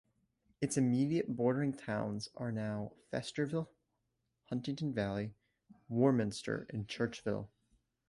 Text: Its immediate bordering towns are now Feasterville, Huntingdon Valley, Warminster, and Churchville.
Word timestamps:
Its 0.61 0.77
immediate 0.77 1.35
bordering 1.35 1.71
towns 1.73 2.27
are 2.35 2.51
now 2.51 2.91
Feasterville, 3.13 3.67
Huntingdon 4.49 4.95
Valley, 4.95 5.35
Warminster, 5.89 6.65
and 6.71 6.87
Churchville. 6.87 7.49